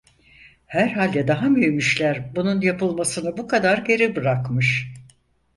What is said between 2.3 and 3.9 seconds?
bunun yapılmasını bu kadar